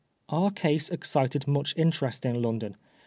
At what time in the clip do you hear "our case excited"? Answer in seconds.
0.29-1.47